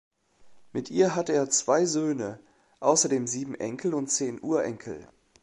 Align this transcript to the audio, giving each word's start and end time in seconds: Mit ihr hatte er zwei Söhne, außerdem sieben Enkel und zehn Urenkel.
Mit 0.73 0.89
ihr 0.89 1.13
hatte 1.13 1.31
er 1.33 1.51
zwei 1.51 1.85
Söhne, 1.85 2.39
außerdem 2.79 3.27
sieben 3.27 3.53
Enkel 3.53 3.93
und 3.93 4.07
zehn 4.07 4.39
Urenkel. 4.41 5.07